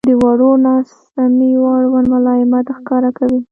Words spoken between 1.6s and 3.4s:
اړوند ملایمت ښکاره کوئ.